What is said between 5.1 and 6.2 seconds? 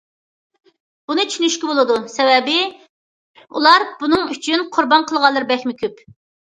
قىلغانلىرى بەكمۇ كۆپ.